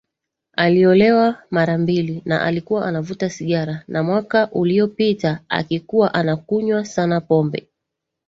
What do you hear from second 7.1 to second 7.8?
pombe